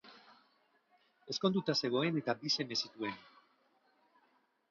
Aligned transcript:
Ezkonduta 1.33 1.75
zegoen 1.83 2.17
eta 2.21 2.35
bi 2.41 2.53
seme 2.55 2.77
zituen. 2.87 3.15